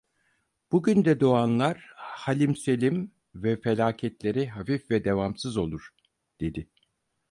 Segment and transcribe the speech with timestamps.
[0.71, 5.89] Bu günde doğanlar halim selim ve felaketleri hafif ve devamsız olur,
[6.41, 6.69] dedi.